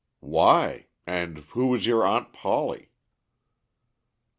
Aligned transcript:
"Why? 0.23 0.87
and 1.05 1.37
who 1.53 1.75
is 1.75 1.85
your 1.85 2.03
Aunt 2.07 2.33
Polly?" 2.33 2.89